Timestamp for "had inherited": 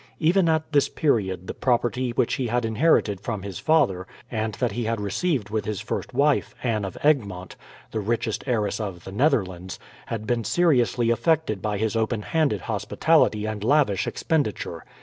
2.47-3.21